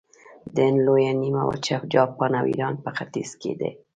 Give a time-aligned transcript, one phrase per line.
[0.53, 3.71] د هند لویه نیمه وچه، جاپان او ایران په ختیځ کې دي.